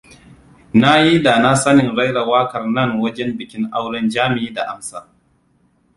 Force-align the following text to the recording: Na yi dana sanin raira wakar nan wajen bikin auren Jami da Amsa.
Na 0.73 0.97
yi 1.03 1.19
dana 1.23 1.55
sanin 1.55 1.95
raira 1.95 2.23
wakar 2.29 2.65
nan 2.75 2.99
wajen 3.01 3.37
bikin 3.37 3.69
auren 3.71 4.09
Jami 4.09 4.53
da 4.53 4.61
Amsa. 4.73 5.07